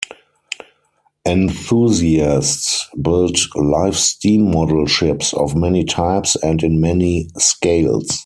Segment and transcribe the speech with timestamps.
[1.27, 8.19] Enthusiasts build live steam model ships of many types and in many scales.